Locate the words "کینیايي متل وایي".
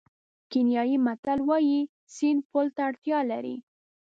0.51-1.79